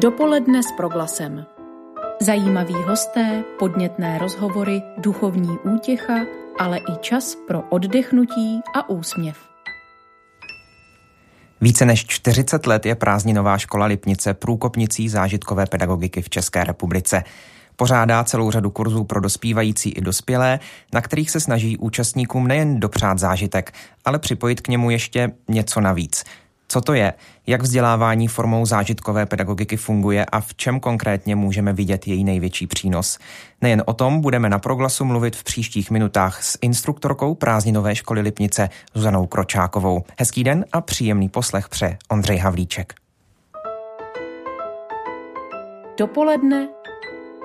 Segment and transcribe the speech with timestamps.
[0.00, 1.46] Dopoledne s proglasem.
[2.20, 6.14] Zajímaví hosté, podnětné rozhovory, duchovní útěcha,
[6.58, 9.36] ale i čas pro oddechnutí a úsměv.
[11.60, 17.24] Více než 40 let je prázdninová škola Lipnice průkopnicí zážitkové pedagogiky v České republice.
[17.76, 20.60] Pořádá celou řadu kurzů pro dospívající i dospělé,
[20.94, 23.72] na kterých se snaží účastníkům nejen dopřát zážitek,
[24.04, 26.24] ale připojit k němu ještě něco navíc–
[26.68, 27.12] co to je,
[27.46, 33.18] jak vzdělávání formou zážitkové pedagogiky funguje a v čem konkrétně můžeme vidět její největší přínos.
[33.60, 38.68] Nejen o tom budeme na proglasu mluvit v příštích minutách s instruktorkou prázdninové školy Lipnice
[38.94, 40.04] Zuzanou Kročákovou.
[40.18, 42.94] Hezký den a příjemný poslech pře Ondřej Havlíček.
[45.98, 46.68] Dopoledne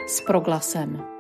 [0.08, 1.13] s proglasem.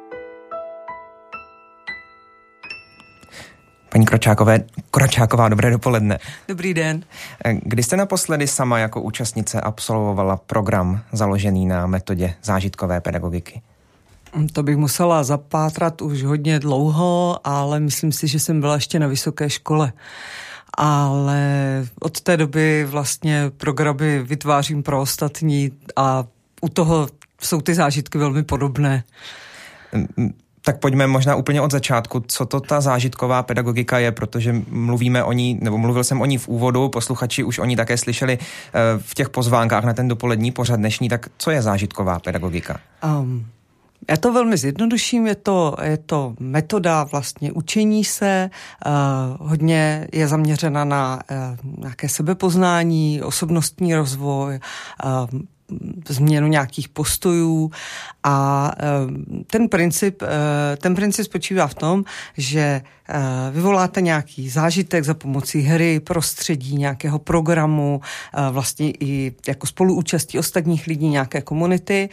[3.93, 4.59] Paní Kročákové,
[4.91, 6.19] Kročáková, dobré dopoledne.
[6.47, 7.03] Dobrý den.
[7.63, 13.61] Kdy jste naposledy sama jako účastnice absolvovala program založený na metodě zážitkové pedagogiky?
[14.53, 19.07] To bych musela zapátrat už hodně dlouho, ale myslím si, že jsem byla ještě na
[19.07, 19.93] vysoké škole.
[20.77, 21.41] Ale
[21.99, 26.25] od té doby vlastně programy vytvářím pro ostatní a
[26.61, 27.07] u toho
[27.41, 29.03] jsou ty zážitky velmi podobné.
[30.65, 35.31] Tak pojďme možná úplně od začátku, co to ta zážitková pedagogika je, protože mluvíme o
[35.31, 38.79] ní, nebo mluvil jsem o ní v úvodu, posluchači už o ní také slyšeli eh,
[38.97, 42.79] v těch pozvánkách na ten dopolední pořad dnešní, tak co je zážitková pedagogika?
[43.19, 43.45] Um,
[44.09, 48.49] já to velmi zjednoduším, je to, je to metoda vlastně učení se,
[48.85, 54.59] uh, hodně je zaměřena na uh, nějaké sebepoznání, osobnostní rozvoj,
[55.05, 55.39] uh,
[56.07, 57.71] změnu nějakých postojů.
[58.23, 62.03] A eh, ten princip, eh, ten princip spočívá v tom,
[62.37, 62.81] že
[63.51, 68.01] vyvoláte nějaký zážitek za pomocí hry, prostředí, nějakého programu,
[68.51, 72.09] vlastně i jako spoluúčastí ostatních lidí, nějaké komunity,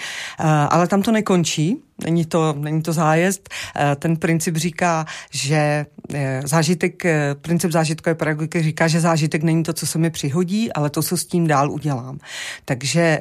[0.68, 3.48] ale tam to nekončí, Není to, není to zájezd.
[3.96, 5.86] Ten princip říká, že
[6.44, 7.02] zážitek,
[7.40, 11.16] princip zážitkové pedagogiky říká, že zážitek není to, co se mi přihodí, ale to, co
[11.16, 12.18] s tím dál udělám.
[12.64, 13.20] Takže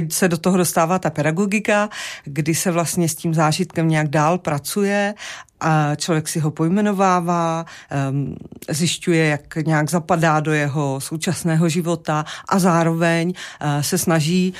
[0.00, 1.88] teď se do toho dostává ta pedagogika,
[2.24, 5.14] kdy se vlastně s tím zážitkem nějak dál pracuje
[5.60, 7.64] a člověk si ho pojmenovává,
[8.70, 14.54] zjišťuje, jak nějak zapadá do jeho současného života a zároveň eh, se snaží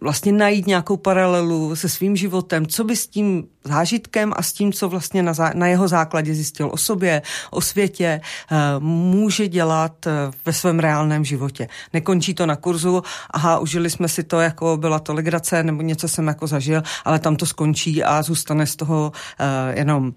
[0.00, 4.72] vlastně najít nějakou paralelu se svým životem, co by s tím zážitkem a s tím,
[4.72, 8.20] co vlastně na, zá, na jeho základě zjistil o sobě, o světě,
[8.50, 10.12] uh, může dělat uh,
[10.46, 11.68] ve svém reálném životě.
[11.92, 16.08] Nekončí to na kurzu, aha, užili jsme si to, jako byla to legrace, nebo něco
[16.08, 20.12] jsem jako zažil, ale tam to skončí a zůstane z toho uh, jenom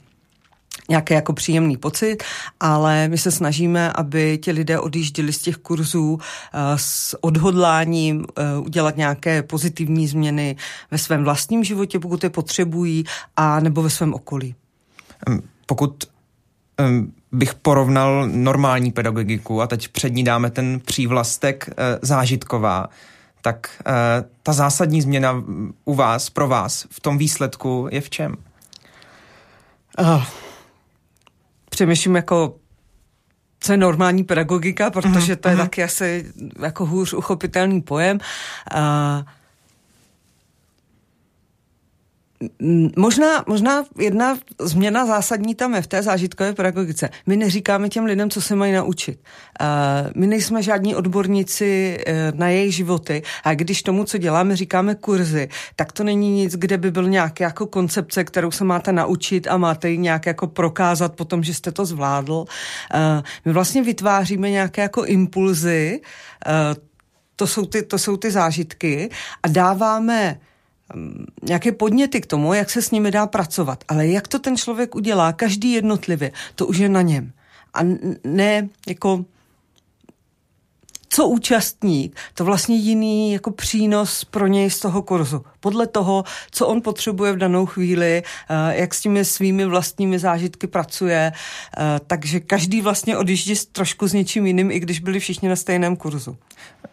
[0.89, 2.23] nějaký jako příjemný pocit,
[2.59, 6.19] ale my se snažíme, aby ti lidé odjížděli z těch kurzů uh,
[6.75, 10.55] s odhodláním uh, udělat nějaké pozitivní změny
[10.91, 13.03] ve svém vlastním životě, pokud je potřebují,
[13.35, 14.55] a nebo ve svém okolí.
[15.66, 16.03] Pokud
[17.31, 22.89] bych porovnal normální pedagogiku a teď před ní dáme ten přívlastek uh, zážitková,
[23.41, 23.81] tak
[24.43, 25.43] ta zásadní změna
[25.85, 28.35] u vás, pro vás, v tom výsledku je v čem?
[29.99, 30.23] Uh
[31.77, 32.55] přemýšlím jako
[33.59, 35.57] co je normální pedagogika, protože to je uh-huh.
[35.57, 36.25] taky asi
[36.61, 38.17] jako hůř uchopitelný pojem.
[38.17, 39.25] Uh,
[42.97, 47.09] Možná, možná jedna změna zásadní tam je v té zážitkové pedagogice.
[47.25, 49.19] My neříkáme těm lidem, co se mají naučit.
[50.15, 55.49] My nejsme žádní odborníci e, na jejich životy a když tomu, co děláme, říkáme kurzy,
[55.75, 59.57] tak to není nic, kde by byl nějaký jako koncepce, kterou se máte naučit a
[59.57, 62.45] máte ji nějak jako prokázat potom, že jste to zvládl.
[63.45, 66.01] My vlastně vytváříme nějaké jako impulzy,
[67.35, 69.09] to jsou ty, to jsou ty zážitky
[69.43, 70.39] a dáváme
[71.43, 73.83] nějaké podněty k tomu, jak se s nimi dá pracovat.
[73.87, 77.31] Ale jak to ten člověk udělá, každý jednotlivě, to už je na něm.
[77.73, 77.79] A
[78.23, 79.25] ne jako
[81.09, 85.43] co účastník, to vlastně jiný jako přínos pro něj z toho kurzu.
[85.59, 90.67] Podle toho, co on potřebuje v danou chvíli, eh, jak s těmi svými vlastními zážitky
[90.67, 91.31] pracuje,
[91.77, 95.95] eh, takže každý vlastně odjíždí trošku s něčím jiným, i když byli všichni na stejném
[95.95, 96.37] kurzu.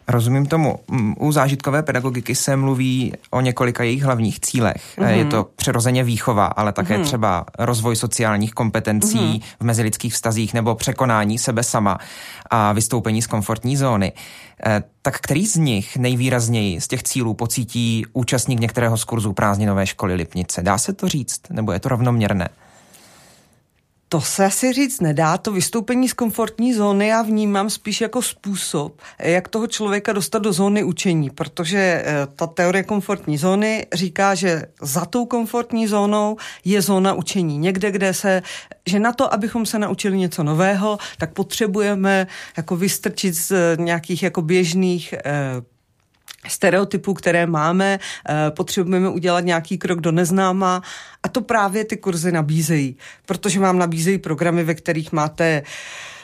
[0.07, 0.79] Rozumím tomu.
[1.19, 4.97] U zážitkové pedagogiky se mluví o několika jejich hlavních cílech.
[4.97, 5.09] Mm-hmm.
[5.09, 7.03] Je to přirozeně výchova, ale také mm-hmm.
[7.03, 9.41] třeba rozvoj sociálních kompetencí mm-hmm.
[9.59, 11.97] v mezilidských vztazích nebo překonání sebe sama
[12.49, 14.13] a vystoupení z komfortní zóny.
[15.05, 20.15] Tak který z nich nejvýrazněji z těch cílů pocítí účastník některého z kurzů prázdninové školy
[20.15, 20.61] Lipnice?
[20.61, 21.41] Dá se to říct?
[21.49, 22.49] Nebo je to rovnoměrné?
[24.09, 25.37] To se asi říct nedá.
[25.37, 30.53] To vystoupení z komfortní zóny já vnímám spíš jako způsob, jak toho člověka dostat do
[30.53, 36.81] zóny učení, protože eh, ta teorie komfortní zóny říká, že za tou komfortní zónou je
[36.81, 37.57] zóna učení.
[37.57, 38.41] Někde, kde se,
[38.85, 42.27] že na to, abychom se naučili něco nového, tak potřebujeme
[42.57, 45.21] jako vystrčit z nějakých jako běžných eh,
[46.47, 47.99] stereotypů, které máme,
[48.29, 50.81] eh, potřebujeme udělat nějaký krok do neznáma
[51.23, 55.63] a to právě ty kurzy nabízejí, protože vám nabízejí programy, ve kterých máte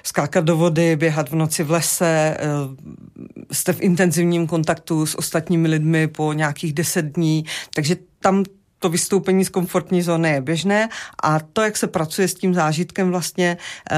[0.03, 2.45] skákat do vody, běhat v noci v lese, eh,
[3.51, 7.45] jste v intenzivním kontaktu s ostatními lidmi po nějakých deset dní,
[7.75, 8.44] takže tam
[8.80, 10.89] to vystoupení z komfortní zóny je běžné
[11.24, 13.57] a to, jak se pracuje s tím zážitkem vlastně,
[13.92, 13.95] eh,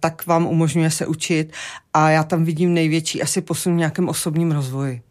[0.00, 1.52] tak vám umožňuje se učit
[1.94, 5.02] a já tam vidím největší asi posun v nějakém osobním rozvoji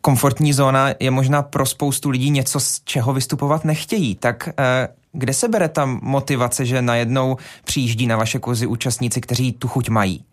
[0.00, 4.14] komfortní zóna je možná pro spoustu lidí něco, z čeho vystupovat nechtějí.
[4.14, 9.52] Tak eh, kde se bere ta motivace, že najednou přijíždí na vaše kurzy účastníci, kteří
[9.52, 10.24] tu chuť mají?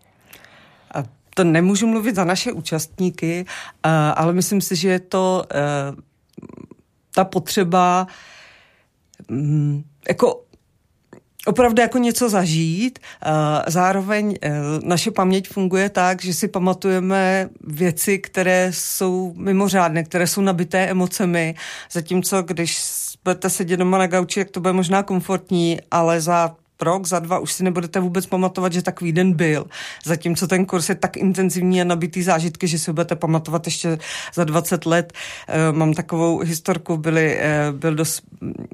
[1.34, 5.58] To nemůžu mluvit za naše účastníky, eh, ale myslím si, že je to eh,
[7.14, 8.06] ta potřeba
[9.28, 10.42] mm, jako
[11.48, 12.98] opravdu jako něco zažít.
[13.66, 14.50] Zároveň e,
[14.82, 21.54] naše paměť funguje tak, že si pamatujeme věci, které jsou mimořádné, které jsou nabité emocemi,
[21.92, 22.78] zatímco když
[23.24, 27.38] budete sedět doma na gauči, jak to bude možná komfortní, ale za rok, za dva
[27.38, 29.66] už si nebudete vůbec pamatovat, že takový den byl.
[30.04, 33.98] Zatímco ten kurz je tak intenzivní a nabitý zážitky, že si budete pamatovat ještě
[34.34, 35.12] za 20 let.
[35.48, 38.22] E, mám takovou historku, byli, e, byl dos,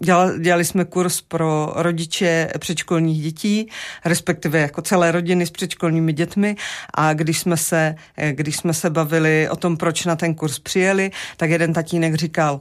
[0.02, 3.68] dělali, dělali jsme kurz pro rodiče předškolních dětí,
[4.04, 6.56] respektive jako celé rodiny s předškolními dětmi
[6.94, 10.58] a když jsme se, e, když jsme se bavili o tom, proč na ten kurz
[10.58, 12.60] přijeli, tak jeden tatínek říkal,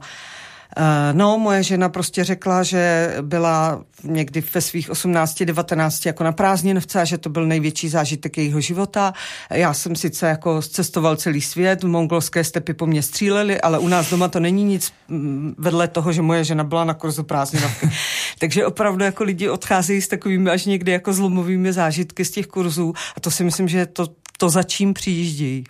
[1.12, 7.04] no, moje žena prostě řekla, že byla někdy ve svých 18-19 jako na prázdninovce a
[7.04, 9.12] že to byl největší zážitek jejího života.
[9.50, 13.88] Já jsem sice jako cestoval celý svět, v mongolské stepy po mně stříleli, ale u
[13.88, 17.90] nás doma to není nic mm, vedle toho, že moje žena byla na kurzu prázdninovky.
[18.38, 22.94] Takže opravdu jako lidi odcházejí s takovými až někdy jako zlomovými zážitky z těch kurzů
[23.16, 24.06] a to si myslím, že je to,
[24.38, 25.64] to za čím přijíždějí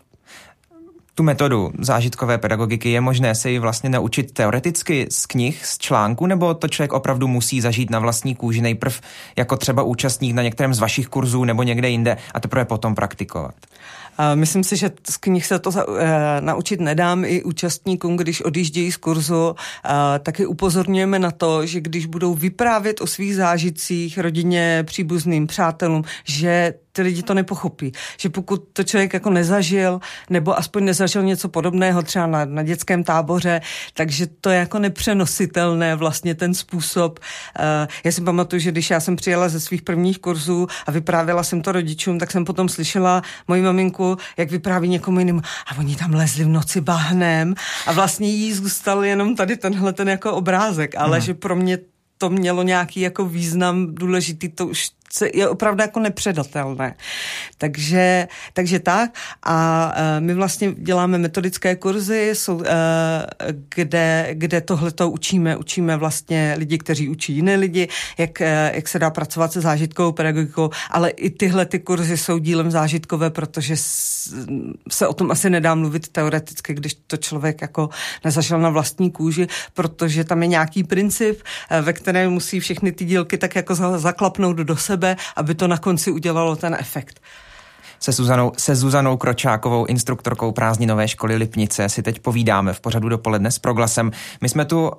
[1.15, 6.27] tu metodu zážitkové pedagogiky je možné se ji vlastně naučit teoreticky z knih, z článku,
[6.27, 9.01] nebo to člověk opravdu musí zažít na vlastní kůži nejprv
[9.37, 13.55] jako třeba účastník na některém z vašich kurzů nebo někde jinde a teprve potom praktikovat?
[14.35, 18.97] Myslím si, že z knih se to e, naučit nedám i účastníkům, když odjíždějí z
[18.97, 19.55] kurzu.
[20.23, 26.75] Taky upozorňujeme na to, že když budou vyprávět o svých zážitcích rodině, příbuzným, přátelům, že
[26.97, 27.93] ty lidi to nepochopí.
[28.19, 30.01] Že pokud to člověk jako nezažil,
[30.31, 33.61] nebo aspoň nezažil něco podobného třeba na, na dětském táboře,
[33.95, 37.19] takže to je jako nepřenositelné vlastně ten způsob.
[37.19, 37.65] Uh,
[38.05, 41.63] já si pamatuju, že když já jsem přijela ze svých prvních kurzů a vyprávěla jsem
[41.63, 46.15] to rodičům, tak jsem potom slyšela moji maminku, jak vypráví někomu jinému a oni tam
[46.15, 47.55] lezli v noci bahnem
[47.87, 51.27] a vlastně jí zůstal jenom tady tenhle ten jako obrázek, ale hmm.
[51.27, 51.79] že pro mě
[52.19, 54.91] to mělo nějaký jako význam důležitý, to už
[55.35, 56.95] je opravdu jako nepředatelné.
[57.59, 59.11] Takže, takže tak.
[59.43, 62.65] A uh, my vlastně děláme metodické kurzy, jsou, uh,
[63.75, 65.57] kde, kde tohle to učíme.
[65.57, 70.13] Učíme vlastně lidi, kteří učí jiné lidi, jak, uh, jak se dá pracovat se zážitkovou
[70.13, 73.75] pedagogikou, ale i tyhle ty kurzy jsou dílem zážitkové, protože
[74.91, 77.89] se o tom asi nedá mluvit teoreticky, když to člověk jako
[78.25, 81.43] nezažil na vlastní kůži, protože tam je nějaký princip,
[81.83, 85.79] ve kterém musí všechny ty dílky tak jako zaklapnout do sebe sebe, aby to na
[85.79, 87.21] konci udělalo ten efekt.
[88.01, 93.51] Se Zuzanou, se Zuzanou Kročákovou, instruktorkou prázdninové školy Lipnice, si teď povídáme v pořadu dopoledne
[93.51, 94.11] s Proglasem.
[94.41, 94.91] My jsme tu uh,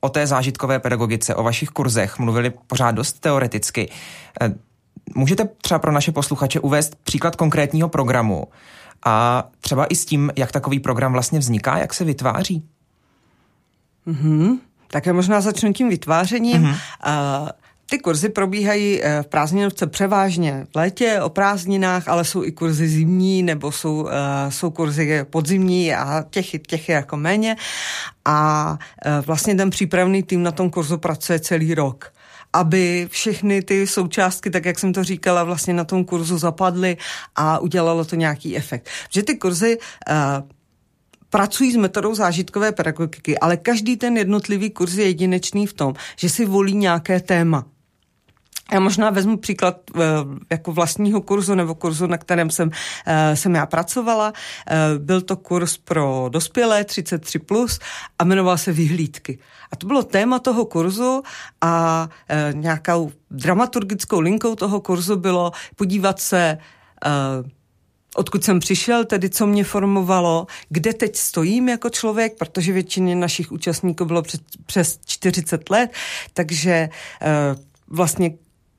[0.00, 3.90] o té zážitkové pedagogice, o vašich kurzech mluvili pořád dost teoreticky.
[3.90, 4.48] Uh,
[5.14, 8.46] můžete třeba pro naše posluchače uvést příklad konkrétního programu
[9.04, 12.64] a třeba i s tím, jak takový program vlastně vzniká, jak se vytváří?
[14.06, 14.58] Mm-hmm.
[14.88, 16.62] Tak já možná začnu tím vytvářením.
[16.62, 17.42] Mm-hmm.
[17.42, 17.48] Uh,
[17.90, 22.88] ty kurzy probíhají eh, v prázdninovce převážně v létě, o prázdninách, ale jsou i kurzy
[22.88, 24.10] zimní, nebo jsou, uh,
[24.48, 27.56] jsou kurzy podzimní a těch, těch je jako méně.
[28.24, 28.70] A
[29.06, 32.14] uh, vlastně ten přípravný tým na tom kurzu pracuje celý rok
[32.56, 36.96] aby všechny ty součástky, tak jak jsem to říkala, vlastně na tom kurzu zapadly
[37.36, 38.88] a udělalo to nějaký efekt.
[39.10, 39.78] Že ty kurzy
[41.30, 46.28] pracují s metodou zážitkové pedagogiky, ale každý ten jednotlivý kurz je jedinečný v tom, že
[46.28, 47.66] si volí nějaké téma
[48.72, 50.00] Já možná vezmu příklad eh,
[50.50, 52.70] jako vlastního kurzu nebo kurzu, na kterém jsem,
[53.06, 54.32] eh, jsem já pracovala.
[54.70, 57.78] Eh, byl to kurz pro dospělé 33+, plus
[58.18, 59.38] a jmenoval se Vyhlídky.
[59.72, 61.22] A to bylo téma toho kurzu
[61.60, 62.08] a
[62.52, 66.58] nějakou dramaturgickou linkou toho kurzu bylo podívat se
[68.16, 73.52] odkud jsem přišel, tedy co mě formovalo, kde teď stojím jako člověk, protože většině našich
[73.52, 75.90] účastníků bylo před, přes 40 let,
[76.34, 76.88] takže
[77.88, 78.30] vlastně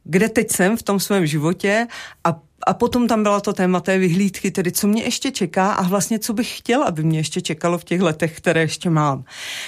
[0.05, 1.87] kde teď jsem v tom svém životě
[2.23, 5.87] a a potom tam byla to téma té vyhlídky, tedy co mě ještě čeká a
[5.87, 9.23] vlastně co bych chtěla, aby mě ještě čekalo v těch letech, které ještě mám.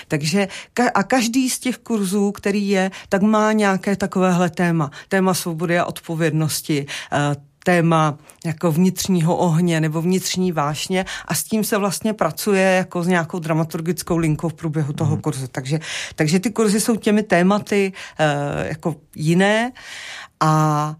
[0.08, 0.48] Takže
[0.94, 4.92] a každý z těch kurzů, který je, tak má nějaké takovéhle téma.
[5.08, 7.36] Téma svobody a odpovědnosti, eh,
[7.68, 13.08] téma jako vnitřního ohně nebo vnitřní vášně a s tím se vlastně pracuje jako s
[13.08, 15.22] nějakou dramaturgickou linkou v průběhu toho mm.
[15.22, 15.48] kurzu.
[15.52, 15.80] Takže,
[16.16, 19.72] takže ty kurzy jsou těmi tématy uh, jako jiné
[20.40, 20.96] a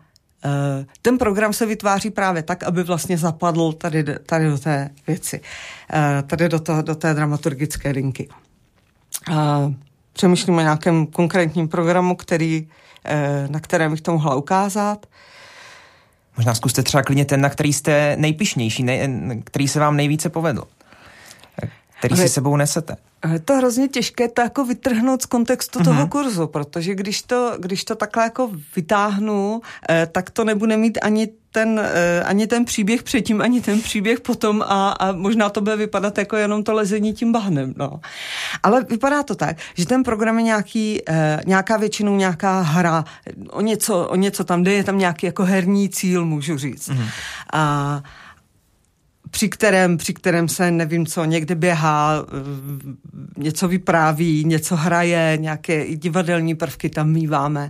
[0.46, 5.42] uh, ten program se vytváří právě tak, aby vlastně zapadl tady, tady do té věci,
[5.94, 8.30] uh, tady do, to, do té dramaturgické linky.
[9.30, 9.74] Uh,
[10.14, 12.68] přemýšlím o nějakém konkrétním programu, který,
[13.50, 15.06] na kterém bych to mohla ukázat.
[16.38, 19.10] Možná zkuste třeba klidně ten, na který jste nejpišnější, nej,
[19.44, 20.64] který se vám nejvíce povedl.
[22.00, 22.24] Který Ale...
[22.24, 22.96] si sebou nesete.
[23.34, 25.84] Je to hrozně těžké to jako vytrhnout z kontextu uh-huh.
[25.84, 26.10] toho mhm.
[26.10, 31.28] kurzu, protože když to, když to takhle jako vytáhnu, eh, tak to nebude mít ani
[31.52, 35.76] ten, eh, ani ten příběh předtím, ani ten příběh potom a, a možná to bude
[35.76, 37.74] vypadat jako jenom to lezení tím bahnem.
[37.78, 38.00] No.
[38.64, 43.06] Ale vypadá to tak, že ten program je nějaký, eh, nějaká většinou nějaká hra,
[43.50, 46.90] o něco, o něco tam jde, je tam nějaký jako herní cíl, můžu říct.
[46.90, 47.10] Uh-huh.
[47.54, 48.04] A
[49.32, 55.96] při kterém, při kterém se nevím co, někde běhá, eh, něco vypráví, něco hraje, nějaké
[55.96, 57.70] divadelní prvky tam míváme.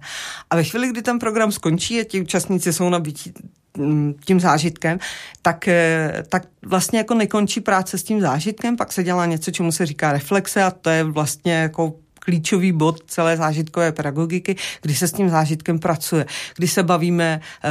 [0.50, 3.34] A ve chvíli, kdy ten program skončí a ti účastníci jsou nabití
[3.78, 5.00] mm, tím zážitkem,
[5.42, 9.72] tak, eh, tak vlastně jako nekončí práce s tím zážitkem, pak se dělá něco, čemu
[9.72, 11.94] se říká reflexe a to je vlastně jako
[12.28, 17.70] klíčový bod celé zážitkové pedagogiky, kdy se s tím zážitkem pracuje, kdy se bavíme uh,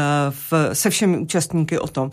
[0.50, 2.10] v, se všemi účastníky o tom,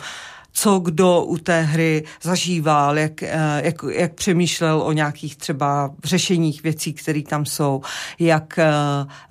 [0.54, 6.64] co kdo u té hry zažíval, jak, eh, jak, jak přemýšlel o nějakých třeba řešeních
[6.64, 7.82] věcí, které tam jsou,
[8.20, 8.72] jak, eh,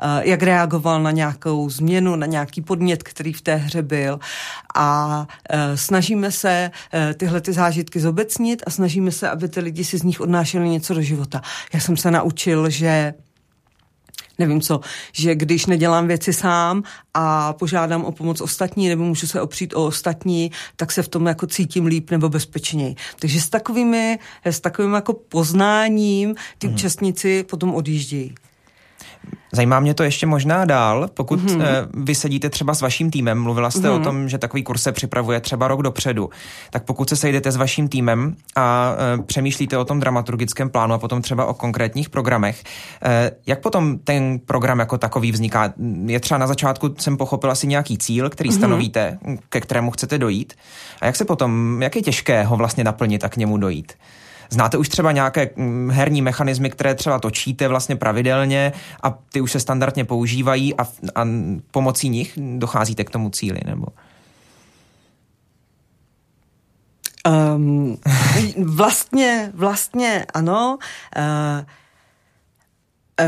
[0.02, 4.18] eh, jak reagoval na nějakou změnu, na nějaký podnět, který v té hře byl.
[4.74, 5.26] A
[5.74, 6.70] snažíme se
[7.16, 10.94] tyhle ty zážitky zobecnit a snažíme se, aby ty lidi si z nich odnášeli něco
[10.94, 11.42] do života.
[11.72, 13.14] Já jsem se naučil, že
[14.38, 14.80] nevím co,
[15.12, 16.82] že když nedělám věci sám
[17.14, 21.26] a požádám o pomoc ostatní nebo můžu se opřít o ostatní, tak se v tom
[21.26, 22.96] jako cítím líp nebo bezpečněji.
[23.18, 26.76] Takže s takovými, s takovým jako poznáním ty hmm.
[26.76, 28.34] účastníci potom odjíždějí.
[29.54, 31.88] Zajímá mě to ještě možná dál, pokud mm-hmm.
[31.94, 33.92] vy sedíte třeba s vaším týmem, mluvila jste mm-hmm.
[33.92, 34.04] o mhm.
[34.04, 36.30] tom, že takový kurz se připravuje třeba rok dopředu,
[36.70, 40.98] tak pokud se sejdete s vaším týmem a e, přemýšlíte o tom dramaturgickém plánu a
[40.98, 42.64] potom třeba o konkrétních programech,
[43.04, 45.72] e, jak potom ten program jako takový vzniká?
[46.06, 48.56] Je třeba na začátku, jsem pochopil asi nějaký cíl, který mm-hmm.
[48.56, 50.54] stanovíte, ke kterému chcete dojít
[51.00, 53.92] a jak se potom, jak je těžké ho vlastně naplnit a k němu dojít?
[54.52, 59.52] Znáte už třeba nějaké mm, herní mechanismy, které třeba točíte vlastně pravidelně a ty už
[59.52, 61.28] se standardně používají a, a
[61.70, 63.86] pomocí nich docházíte k tomu cíli, nebo?
[67.28, 67.96] Um,
[68.64, 70.78] vlastně, vlastně ano.
[71.16, 71.64] Uh,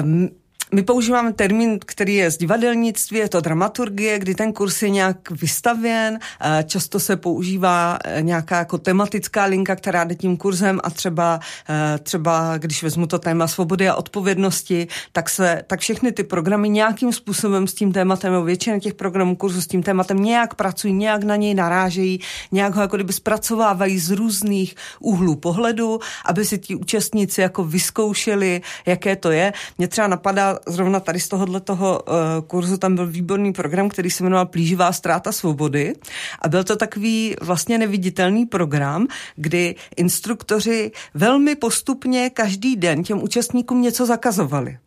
[0.02, 0.28] um,
[0.74, 5.30] my používáme termín, který je z divadelnictví, je to dramaturgie, kdy ten kurz je nějak
[5.30, 6.18] vystavěn,
[6.66, 11.98] často se používá eh, nějaká jako tematická linka, která jde tím kurzem a třeba, eh,
[11.98, 17.12] třeba když vezmu to téma svobody a odpovědnosti, tak, se, tak všechny ty programy nějakým
[17.12, 21.24] způsobem s tím tématem, nebo většina těch programů kurzu s tím tématem nějak pracují, nějak
[21.24, 22.20] na něj narážejí,
[22.52, 28.60] nějak ho jako kdyby zpracovávají z různých úhlů pohledu, aby si ti účastníci jako vyzkoušeli,
[28.86, 29.52] jaké to je.
[29.78, 32.14] Mě třeba napadá zrovna tady z tohohle toho uh,
[32.46, 35.94] kurzu tam byl výborný program, který se jmenoval Plíživá ztráta svobody
[36.42, 39.06] a byl to takový vlastně neviditelný program,
[39.36, 44.78] kdy instruktoři velmi postupně každý den těm účastníkům něco zakazovali.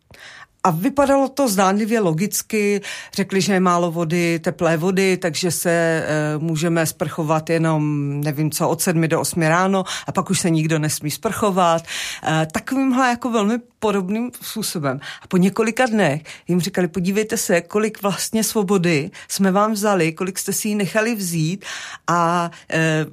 [0.68, 2.80] A vypadalo to zdánlivě logicky.
[3.12, 6.04] Řekli, že je málo vody, teplé vody, takže se e,
[6.38, 10.78] můžeme sprchovat jenom, nevím co, od sedmi do osmi ráno a pak už se nikdo
[10.78, 11.82] nesmí sprchovat.
[12.22, 15.00] E, takovýmhle jako velmi podobným způsobem.
[15.22, 20.38] A po několika dnech jim říkali, podívejte se, kolik vlastně svobody jsme vám vzali, kolik
[20.38, 21.64] jste si ji nechali vzít
[22.06, 23.06] a e,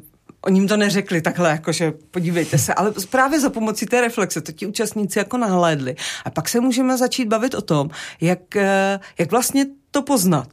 [0.45, 4.51] Oni jim to neřekli takhle, jakože podívejte se, ale právě za pomocí té reflexe to
[4.51, 5.95] ti účastníci jako nahlédli.
[6.25, 7.89] A pak se můžeme začít bavit o tom,
[8.21, 10.47] jak, eh, jak vlastně to poznat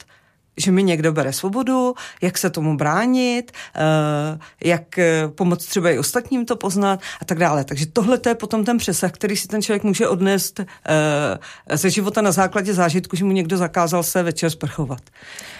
[0.57, 5.99] že mi někdo bere svobodu, jak se tomu bránit, eh, jak eh, pomoct třeba i
[5.99, 7.65] ostatním to poznat a tak dále.
[7.65, 12.21] Takže tohle je potom ten přesah, který si ten člověk může odnést eh, ze života
[12.21, 15.01] na základě zážitku, že mu někdo zakázal se večer sprchovat.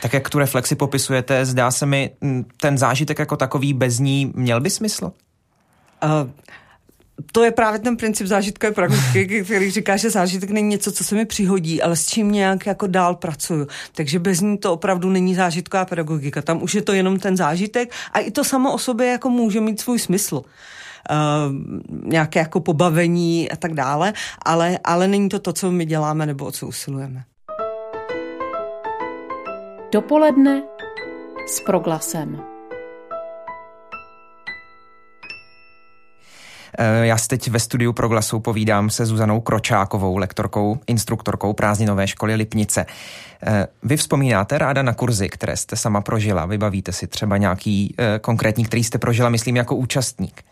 [0.03, 2.11] Tak jak tu reflexi popisujete, zdá se mi,
[2.61, 5.05] ten zážitek jako takový bez ní měl by smysl?
[5.05, 6.31] Uh,
[7.33, 11.15] to je právě ten princip zážitkové praktiky, který říká, že zážitek není něco, co se
[11.15, 13.67] mi přihodí, ale s čím nějak jako dál pracuju.
[13.93, 16.43] Takže bez ní to opravdu není zážitková pedagogika.
[16.43, 19.61] Tam už je to jenom ten zážitek a i to samo o sobě jako může
[19.61, 20.43] mít svůj smysl.
[21.11, 24.13] Uh, nějaké jako pobavení a tak dále,
[24.45, 27.25] ale, ale není to to, co my děláme nebo o co usilujeme.
[29.93, 30.63] Dopoledne
[31.47, 32.52] s proglasem.
[37.03, 42.87] Já si teď ve studiu Proglasu povídám se Zuzanou Kročákovou, lektorkou, instruktorkou prázdninové školy Lipnice.
[43.47, 46.47] Eh, vy vzpomínáte ráda na kurzy, které jste sama prožila?
[46.47, 50.43] Vybavíte si třeba nějaký eh, konkrétní, který jste prožila, myslím, jako účastník?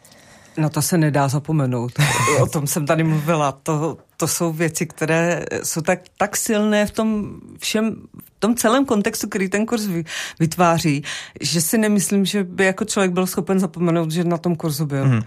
[0.57, 1.93] No to se nedá zapomenout.
[2.43, 3.53] o tom jsem tady mluvila.
[3.53, 8.85] To, to jsou věci, které jsou tak, tak silné v tom všem, v tom celém
[8.85, 9.89] kontextu, který ten kurz
[10.41, 11.05] vytváří,
[11.41, 15.05] že si nemyslím, že by jako člověk byl schopen zapomenout, že na tom kurzu byl.
[15.05, 15.23] Hmm.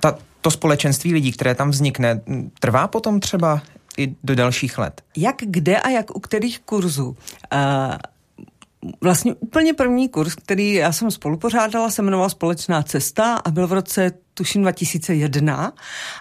[0.00, 2.20] Ta, to společenství lidí, které tam vznikne,
[2.60, 3.62] trvá potom třeba
[3.98, 5.02] i do dalších let?
[5.16, 7.08] Jak kde a jak u kterých kurzů?
[7.08, 7.16] Uh,
[9.00, 13.72] vlastně úplně první kurz, který já jsem spolupořádala, se jmenoval Společná cesta a byl v
[13.72, 15.72] roce tuším 2001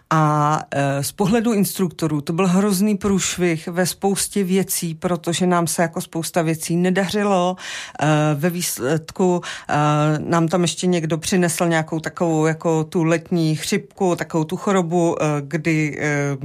[0.09, 5.81] a e, z pohledu instruktorů to byl hrozný průšvih ve spoustě věcí, protože nám se
[5.81, 7.55] jako spousta věcí nedařilo.
[7.99, 9.75] E, ve výsledku e,
[10.19, 15.25] nám tam ještě někdo přinesl nějakou takovou jako tu letní chřipku, takovou tu chorobu, e,
[15.41, 16.37] kdy e,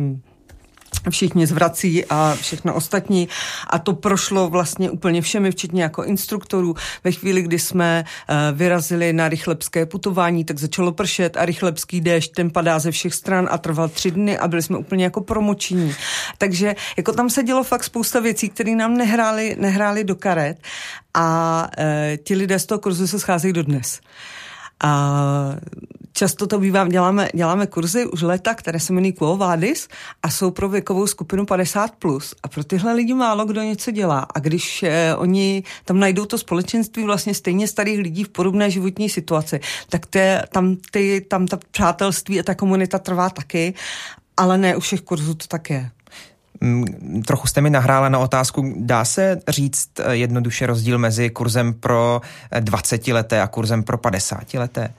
[1.10, 3.28] všichni zvrací a všechno ostatní.
[3.70, 6.74] A to prošlo vlastně úplně všemi, včetně jako instruktorů.
[7.04, 12.32] Ve chvíli, kdy jsme uh, vyrazili na rychlebské putování, tak začalo pršet a rychlebský déšť,
[12.32, 15.94] ten padá ze všech stran a trval tři dny a byli jsme úplně jako promoční.
[16.38, 20.58] Takže jako tam se dělo fakt spousta věcí, které nám nehrály, nehrály do karet
[21.14, 21.84] a uh,
[22.24, 24.00] ti lidé z toho kurzu se scházejí do dnes.
[24.82, 25.56] A
[26.12, 29.88] často to bývá, děláme, děláme kurzy už leta, které se jmenují Quo Vadis
[30.22, 31.88] a jsou pro věkovou skupinu 50+.
[31.98, 32.34] Plus.
[32.42, 34.26] A pro tyhle lidi málo kdo něco dělá.
[34.34, 39.08] A když eh, oni tam najdou to společenství vlastně stejně starých lidí v podobné životní
[39.08, 43.74] situaci, tak te, tam, ty, tam ta přátelství a ta komunita trvá taky,
[44.36, 45.90] ale ne u všech kurzů to tak je.
[46.60, 51.74] Mm, trochu jste mi nahrála na otázku, dá se říct eh, jednoduše rozdíl mezi kurzem
[51.74, 52.20] pro
[52.60, 54.94] 20 eh, leté a kurzem pro 50 leté?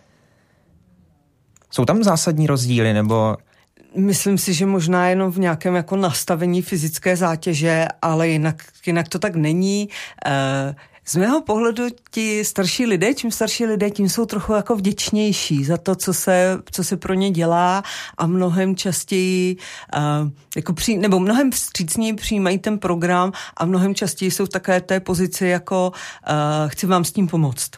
[1.71, 3.38] Jsou tam zásadní rozdíly nebo...
[3.95, 9.19] Myslím si, že možná jenom v nějakém jako nastavení fyzické zátěže, ale jinak, jinak to
[9.19, 9.89] tak není.
[10.27, 15.63] Uh, z mého pohledu ti starší lidé, čím starší lidé, tím jsou trochu jako vděčnější
[15.63, 17.84] za to, co se, co se pro ně dělá
[18.17, 19.57] a mnohem častěji,
[19.95, 24.81] uh, jako při, nebo mnohem vstřícněji přijímají ten program a mnohem častěji jsou v takové
[24.81, 27.71] té pozici jako uh, chci vám s tím pomoct.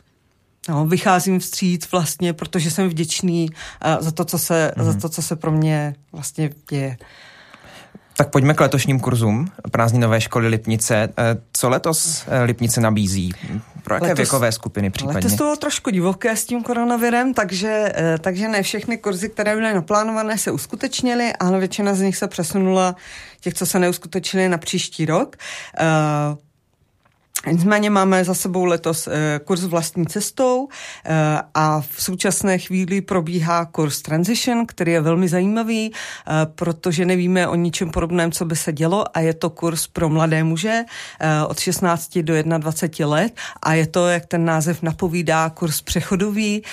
[0.69, 4.84] No, vycházím vstříc vlastně, protože jsem vděčný uh, za, to, co se, mm-hmm.
[4.84, 4.99] za mhm.
[4.99, 6.97] to, co se pro mě vlastně děje.
[8.17, 11.10] Tak pojďme k letošním kurzům prázdninové školy Lipnice.
[11.17, 13.34] Eh, co letos eh, Lipnice nabízí?
[13.84, 15.15] Pro jaké letos, věkové skupiny případně?
[15.15, 19.56] Letos to bylo trošku divoké s tím koronavirem, takže, eh, takže ne všechny kurzy, které
[19.56, 22.95] byly naplánované, se uskutečnily, ale většina z nich se přesunula,
[23.41, 25.36] těch, co se neuskutečnily, na příští rok.
[27.51, 30.67] Nicméně máme za sebou letos eh, kurz vlastní cestou
[31.06, 37.47] eh, a v současné chvíli probíhá kurz Transition, který je velmi zajímavý, eh, protože nevíme
[37.47, 40.84] o ničem podobném, co by se dělo a je to kurz pro mladé muže
[41.47, 46.63] od 16 do 21 let a je to, jak ten název napovídá, kurz přechodový,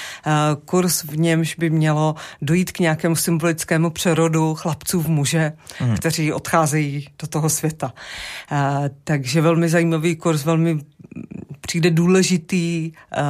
[0.65, 5.97] kurz v němž by mělo dojít k nějakému symbolickému přerodu chlapců v muže, hmm.
[5.97, 7.93] kteří odcházejí do toho světa.
[9.05, 10.83] Takže velmi zajímavý kurz, velmi velmi
[11.61, 13.23] přijde důležitý uh,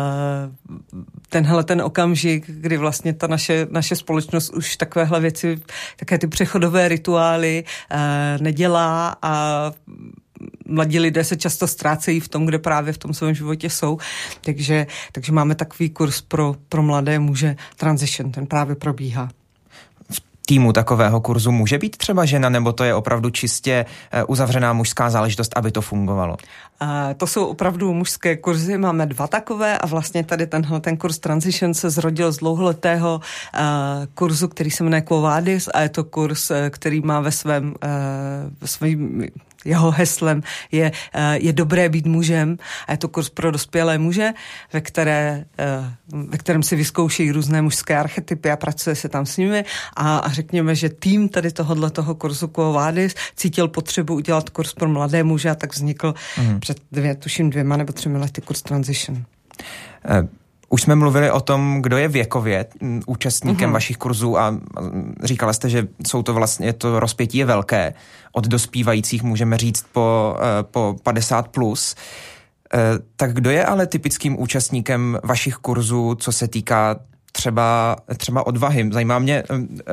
[1.29, 5.59] tenhle ten okamžik, kdy vlastně ta naše, naše společnost už takovéhle věci,
[5.97, 9.73] také ty přechodové rituály uh, nedělá a
[10.66, 13.99] mladí lidé se často ztrácejí v tom, kde právě v tom svém životě jsou.
[14.40, 19.29] Takže, takže máme takový kurz pro, pro mladé muže Transition, ten právě probíhá
[20.50, 25.10] týmu takového kurzu může být třeba žena, nebo to je opravdu čistě eh, uzavřená mužská
[25.10, 26.36] záležitost, aby to fungovalo?
[26.82, 31.18] Uh, to jsou opravdu mužské kurzy, máme dva takové a vlastně tady tenhle ten kurz
[31.18, 33.60] Transition se zrodil z dlouholetého uh,
[34.14, 37.74] kurzu, který se jmenuje Quo Vadis a je to kurz, uh, který má ve svém,
[38.60, 39.26] ve svém
[39.64, 40.42] jeho heslem
[40.73, 44.33] je, eh, je dobré být mužem a je to kurz pro dospělé muže,
[44.73, 49.37] ve, které, eh, ve kterém si vyzkouší různé mužské archetypy a pracuje se tam s
[49.37, 49.64] nimi
[49.96, 54.73] a, a řekněme, že tým tady tohohle toho kurzu Quo Vadis cítil potřebu udělat kurz
[54.73, 56.61] pro mladé muže a tak vznikl mm.
[56.61, 59.25] před dvě, tuším dvěma nebo třemi lety kurz Transition.
[60.72, 62.66] Už jsme mluvili o tom, kdo je věkově
[63.06, 63.72] účastníkem mm-hmm.
[63.72, 64.56] vašich kurzů a
[65.22, 67.94] říkala jste, že jsou to vlastně, to rozpětí je velké.
[68.33, 71.94] Od dospívajících můžeme říct po, eh, po 50 plus.
[72.74, 72.78] Eh,
[73.16, 76.96] tak kdo je ale typickým účastníkem vašich kurzů, co se týká
[77.33, 78.90] třeba, třeba odvahy.
[78.92, 79.42] Zajímá mě,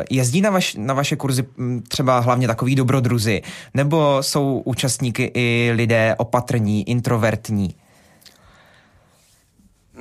[0.10, 1.46] jezdí na, vaš, na vaše kurzy
[1.88, 3.42] třeba hlavně takový dobrodruzi,
[3.74, 7.76] nebo jsou účastníky i lidé opatrní, introvertní?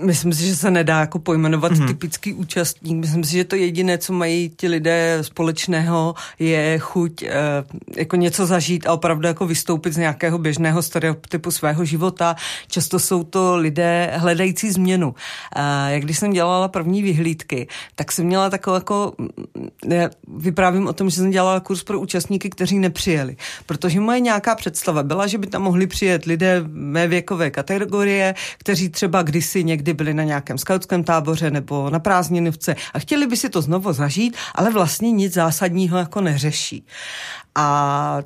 [0.03, 1.87] Myslím si, že se nedá jako pojmenovat mm-hmm.
[1.87, 2.97] typický účastník.
[2.97, 7.31] Myslím si, že to jediné, co mají ti lidé společného, je chuť e,
[7.97, 12.37] jako něco zažít a opravdu jako vystoupit z nějakého běžného stereotypu svého života.
[12.69, 15.15] Často jsou to lidé hledající změnu.
[15.57, 19.13] E, jak když jsem dělala první vyhlídky, tak jsem měla takovou jako,
[19.89, 23.37] já vyprávím o tom, že jsem dělala kurz pro účastníky, kteří nepřijeli.
[23.67, 28.89] Protože moje nějaká představa byla, že by tam mohli přijet lidé mé věkové kategorie, kteří
[28.89, 33.37] třeba kdysi někdy kdy byli na nějakém skautském táboře nebo na prázdninovce a chtěli by
[33.37, 36.87] si to znovu zažít, ale vlastně nic zásadního jako neřeší.
[37.55, 38.19] A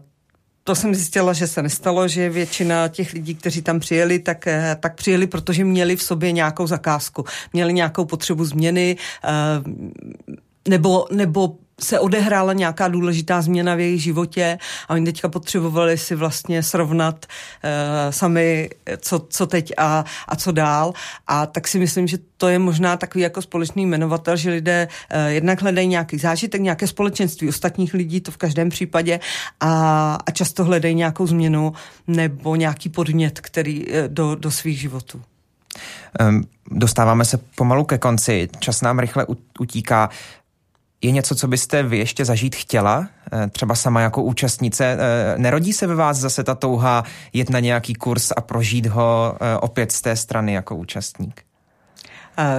[0.64, 4.76] to jsem zjistila, že se nestalo, že většina těch lidí, kteří tam přijeli, tak, eh,
[4.80, 9.28] tak přijeli, protože měli v sobě nějakou zakázku, měli nějakou potřebu změny, eh,
[10.68, 16.14] nebo, nebo se odehrála nějaká důležitá změna v jejich životě a oni teďka potřebovali si
[16.14, 17.70] vlastně srovnat uh,
[18.10, 20.92] sami, co, co teď a, a co dál.
[21.26, 25.18] A tak si myslím, že to je možná takový jako společný jmenovatel, že lidé uh,
[25.26, 29.20] jednak hledají nějaký zážitek, nějaké společenství ostatních lidí, to v každém případě,
[29.60, 31.72] a, a často hledají nějakou změnu
[32.06, 35.22] nebo nějaký podnět, který uh, do, do svých životů.
[36.28, 39.26] Um, dostáváme se pomalu ke konci, čas nám rychle
[39.60, 40.10] utíká.
[41.02, 44.84] Je něco, co byste vy ještě zažít chtěla, eh, třeba sama jako účastnice?
[44.84, 49.36] Eh, nerodí se ve vás zase ta touha jet na nějaký kurz a prožít ho
[49.40, 51.42] eh, opět z té strany jako účastník?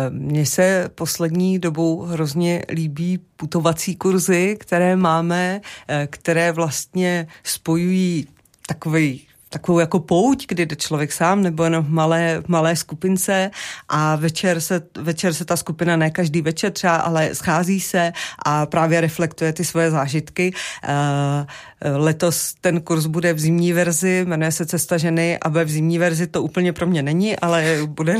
[0.09, 5.61] Mně se poslední dobou hrozně líbí putovací kurzy, které máme,
[6.09, 8.27] které vlastně spojují
[8.67, 13.51] takový takovou jako pouť, kdy jde člověk sám nebo jenom v malé, v malé skupince
[13.89, 18.13] a večer se, večer se ta skupina, ne každý večer třeba, ale schází se
[18.45, 20.53] a právě reflektuje ty svoje zážitky.
[20.83, 21.45] Uh,
[21.83, 25.97] Letos ten kurz bude v zimní verzi, jmenuje se Cesta ženy a bude v zimní
[25.97, 28.15] verzi, to úplně pro mě není, ale bude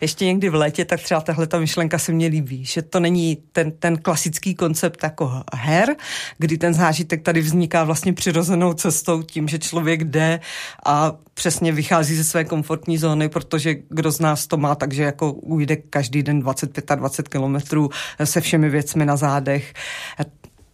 [0.00, 3.38] ještě někdy v létě, tak třeba tahle ta myšlenka se mně líbí, že to není
[3.52, 5.96] ten, ten klasický koncept jako her,
[6.38, 10.40] kdy ten zážitek tady vzniká vlastně přirozenou cestou tím, že člověk jde
[10.86, 15.32] a přesně vychází ze své komfortní zóny, protože kdo z nás to má, takže jako
[15.32, 17.90] ujde každý den 25 a 20 kilometrů
[18.24, 19.74] se všemi věcmi na zádech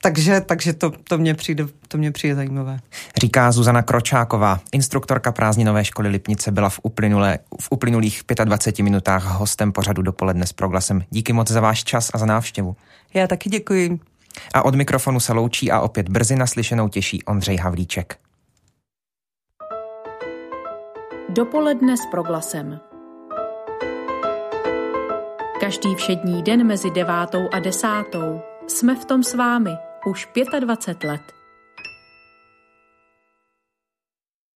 [0.03, 2.79] takže, takže to, to, mě přijde, to mě přijde zajímavé.
[3.21, 9.73] Říká Zuzana Kročáková, instruktorka prázdninové školy Lipnice, byla v, uplynulé, v uplynulých 25 minutách hostem
[9.73, 11.05] pořadu dopoledne s proglasem.
[11.11, 12.77] Díky moc za váš čas a za návštěvu.
[13.15, 14.01] Já taky děkuji.
[14.55, 18.17] A od mikrofonu se loučí a opět brzy naslyšenou těší Ondřej Havlíček.
[21.29, 22.81] Dopoledne s proglasem.
[25.61, 29.71] Každý všední den mezi devátou a desátou jsme v tom s vámi–
[30.07, 30.29] už
[30.61, 31.39] 25 let.